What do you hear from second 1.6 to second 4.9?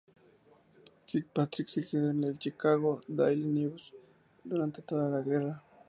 se quedó en el Chicago Daily News durante